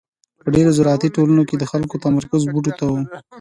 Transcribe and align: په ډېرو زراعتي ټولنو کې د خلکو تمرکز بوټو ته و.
په 0.41 0.47
ډېرو 0.55 0.75
زراعتي 0.77 1.09
ټولنو 1.15 1.43
کې 1.49 1.55
د 1.57 1.63
خلکو 1.71 1.95
تمرکز 2.05 2.41
بوټو 2.51 2.71
ته 2.79 2.85
و. 2.91 2.93